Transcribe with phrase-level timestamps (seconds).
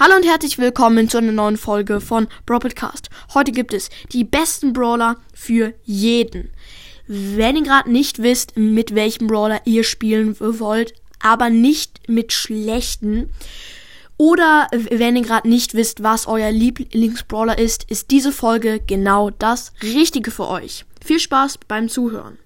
[0.00, 2.60] Hallo und herzlich willkommen zu einer neuen Folge von Brawl.
[3.34, 6.52] Heute gibt es die besten Brawler für jeden.
[7.08, 13.30] Wenn ihr gerade nicht wisst, mit welchem Brawler ihr spielen wollt, aber nicht mit schlechten,
[14.18, 19.72] oder wenn ihr gerade nicht wisst, was euer Lieblingsbrawler ist, ist diese Folge genau das
[19.82, 20.84] Richtige für euch.
[21.04, 22.38] Viel Spaß beim Zuhören.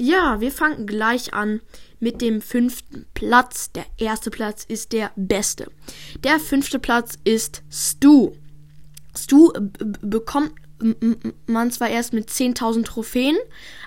[0.00, 1.60] Ja, wir fangen gleich an
[2.02, 3.70] mit dem fünften Platz.
[3.72, 5.70] Der erste Platz ist der beste.
[6.24, 8.32] Der fünfte Platz ist Stu.
[9.16, 9.52] Stu
[10.00, 10.52] bekommt
[11.46, 13.36] man zwar erst mit 10.000 Trophäen,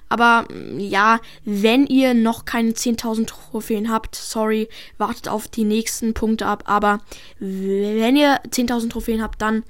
[0.07, 6.45] aber ja, wenn ihr noch keine 10.000 Trophäen habt, sorry, wartet auf die nächsten Punkte
[6.45, 7.01] ab, aber
[7.39, 9.63] wenn ihr 10.000 Trophäen habt, dann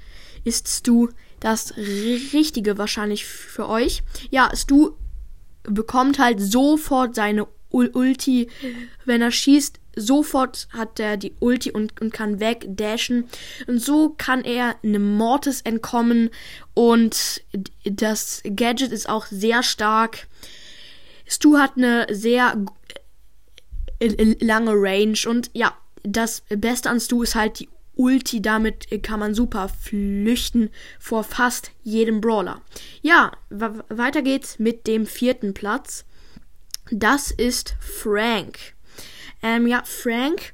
[0.44, 1.08] ist Stu
[1.40, 4.04] das Richtige wahrscheinlich für euch.
[4.30, 4.92] Ja, Stu
[5.64, 8.50] bekommt halt sofort seine Ulti.
[9.06, 13.26] Wenn er schießt, sofort hat er die Ulti und, und kann wegdashen.
[13.68, 16.30] Und so kann er einem Mortis entkommen.
[16.74, 17.42] Und
[17.84, 20.28] das Gadget ist auch sehr stark.
[21.28, 22.56] Stu hat eine sehr
[24.40, 25.18] lange Range.
[25.28, 30.70] Und ja, das Beste an Stu ist halt die Ulti, damit kann man super flüchten
[31.00, 32.62] vor fast jedem Brawler.
[33.02, 36.06] Ja, weiter geht's mit dem vierten Platz.
[36.92, 38.58] Das ist Frank.
[39.42, 40.54] Ähm, ja, Frank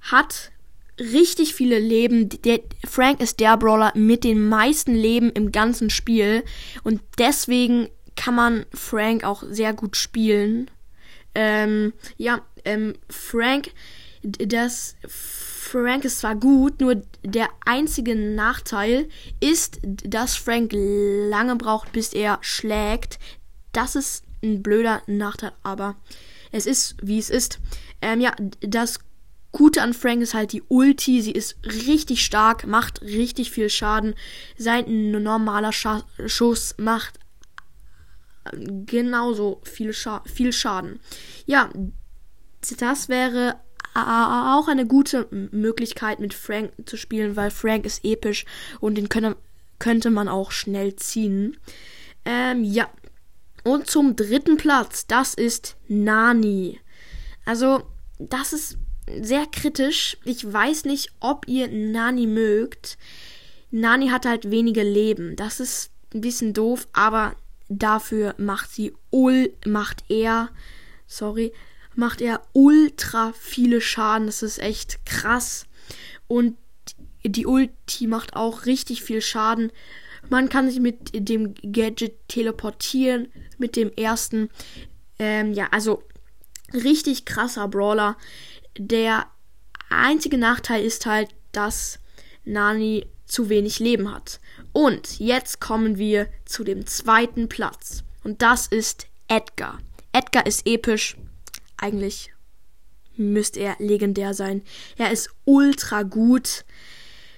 [0.00, 0.50] hat
[0.98, 2.28] richtig viele Leben.
[2.28, 6.44] Der, Frank ist der Brawler mit den meisten Leben im ganzen Spiel.
[6.82, 10.70] Und deswegen kann man Frank auch sehr gut spielen.
[11.34, 13.70] Ähm, ja, ähm, Frank,
[14.22, 19.08] das Frank ist zwar gut, nur der einzige Nachteil
[19.38, 23.18] ist, dass Frank lange braucht, bis er schlägt.
[23.72, 25.96] Das ist ein blöder Nachteil, aber
[26.52, 27.58] es ist, wie es ist.
[28.02, 29.00] Ähm, ja, das
[29.52, 31.22] Gute an Frank ist halt die Ulti.
[31.22, 34.14] Sie ist richtig stark, macht richtig viel Schaden.
[34.56, 37.18] Sein normaler Scha Schuss macht
[38.86, 41.00] genauso viel, Scha viel Schaden.
[41.46, 41.70] Ja,
[42.78, 43.56] das wäre
[43.94, 48.44] auch eine gute Möglichkeit mit Frank zu spielen, weil Frank ist episch
[48.78, 49.36] und den könne,
[49.80, 51.56] könnte man auch schnell ziehen.
[52.24, 52.88] Ähm, ja,
[53.64, 56.80] und zum dritten Platz, das ist Nani.
[57.44, 57.82] Also,
[58.18, 58.78] das ist
[59.20, 60.16] sehr kritisch.
[60.24, 62.98] Ich weiß nicht, ob ihr Nani mögt.
[63.70, 65.36] Nani hat halt wenige Leben.
[65.36, 67.36] Das ist ein bisschen doof, aber
[67.68, 70.50] dafür macht sie ul, macht er,
[71.06, 71.52] sorry,
[71.94, 74.26] macht er ultra viele Schaden.
[74.26, 75.66] Das ist echt krass.
[76.26, 76.56] Und
[77.24, 79.72] die Ulti macht auch richtig viel Schaden.
[80.28, 84.50] Man kann sich mit dem Gadget teleportieren, mit dem ersten.
[85.18, 86.02] Ähm, ja, also
[86.72, 88.16] richtig krasser Brawler.
[88.78, 89.26] Der
[89.88, 91.98] einzige Nachteil ist halt, dass
[92.44, 94.40] Nani zu wenig Leben hat.
[94.72, 98.04] Und jetzt kommen wir zu dem zweiten Platz.
[98.24, 99.78] Und das ist Edgar.
[100.12, 101.16] Edgar ist episch.
[101.76, 102.32] Eigentlich
[103.16, 104.62] müsste er legendär sein.
[104.96, 106.64] Er ist ultra gut.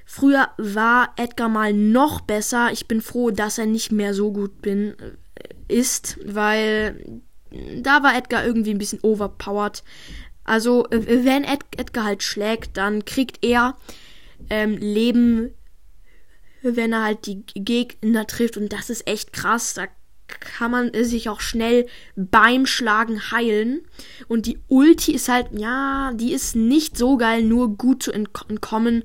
[0.04, 2.70] Früher war Edgar mal noch besser.
[2.72, 7.22] Ich bin froh, dass er nicht mehr so gut bin, äh, ist, weil
[7.82, 9.82] da war Edgar irgendwie ein bisschen overpowered.
[10.44, 13.76] Also, äh, wenn Ed Edgar halt schlägt, dann kriegt er
[14.50, 15.50] ähm, Leben,
[16.62, 18.56] wenn er halt die Gegner trifft.
[18.56, 19.74] Und das ist echt krass.
[19.74, 19.86] Da
[20.40, 21.86] kann man sich auch schnell
[22.16, 23.82] beim Schlagen heilen.
[24.28, 29.04] Und die Ulti ist halt, ja, die ist nicht so geil, nur gut zu entkommen.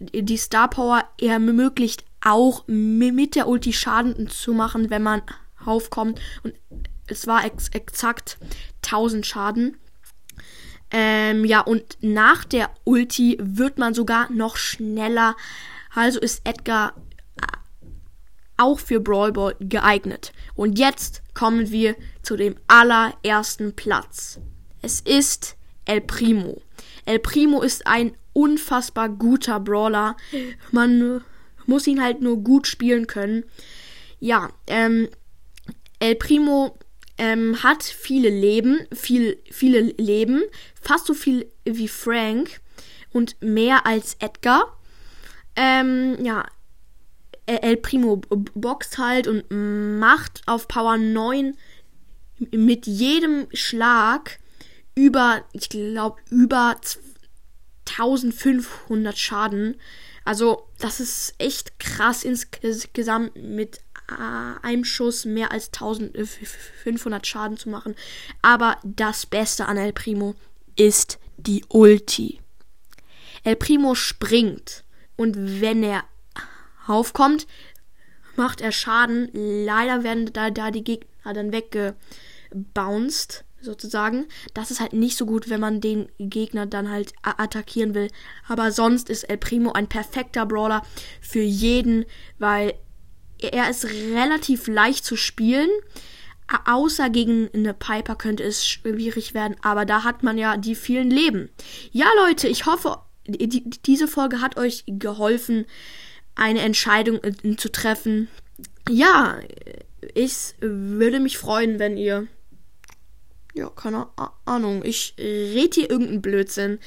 [0.00, 5.22] Die Star Power ermöglicht auch mit der Ulti Schaden zu machen, wenn man
[5.64, 6.20] aufkommt.
[6.42, 6.54] Und
[7.06, 8.38] es war ex exakt
[8.84, 9.76] 1000 Schaden.
[10.90, 15.36] Ähm, ja, und nach der Ulti wird man sogar noch schneller.
[15.94, 16.94] Also ist Edgar
[18.56, 20.32] auch für Brawl Ball geeignet.
[20.54, 24.38] Und jetzt kommen wir zu dem allerersten Platz.
[24.82, 26.62] Es ist El Primo.
[27.04, 30.16] El Primo ist ein unfassbar guter Brawler.
[30.70, 31.22] Man
[31.64, 33.44] muss ihn halt nur gut spielen können.
[34.20, 35.08] Ja, ähm,
[35.98, 36.78] El Primo
[37.16, 40.42] ähm, hat viele Leben, viel, viele Leben,
[40.80, 42.60] fast so viel wie Frank
[43.12, 44.76] und mehr als Edgar.
[45.56, 46.44] Ähm, ja,
[47.46, 48.16] El Primo
[48.54, 51.56] boxt halt und macht auf Power 9
[52.50, 54.38] mit jedem Schlag
[54.94, 56.76] über, ich glaube, über
[57.98, 59.80] 1500 Schaden.
[60.24, 67.68] Also, das ist echt krass insgesamt mit äh, einem Schuss mehr als 1500 Schaden zu
[67.68, 67.94] machen.
[68.42, 70.34] Aber das Beste an El Primo
[70.76, 72.40] ist die Ulti.
[73.44, 74.84] El Primo springt
[75.16, 76.04] Und wenn er
[76.86, 77.46] aufkommt,
[78.36, 79.30] macht er Schaden.
[79.32, 84.26] Leider werden da, da die Gegner dann weggebounced, sozusagen.
[84.52, 88.08] Das ist halt nicht so gut, wenn man den Gegner dann halt attackieren will.
[88.46, 90.82] Aber sonst ist El Primo ein perfekter Brawler
[91.20, 92.04] für jeden,
[92.38, 92.74] weil
[93.38, 95.70] er ist relativ leicht zu spielen.
[96.66, 101.10] Außer gegen eine Piper könnte es schwierig werden, aber da hat man ja die vielen
[101.10, 101.48] Leben.
[101.90, 105.64] Ja, Leute, ich hoffe, die, diese Folge hat euch geholfen,
[106.34, 108.28] eine Entscheidung äh, zu treffen.
[108.90, 109.40] Ja,
[110.14, 112.26] ich würde mich freuen, wenn ihr.
[113.54, 114.08] Ja, keine
[114.44, 114.82] Ahnung.
[114.84, 116.80] Ich rede hier irgendeinen Blödsinn.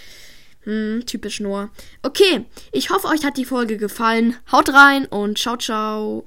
[0.63, 1.69] Hm, typisch nur.
[2.03, 4.35] Okay, ich hoffe, euch hat die Folge gefallen.
[4.51, 6.25] Haut rein und ciao, ciao.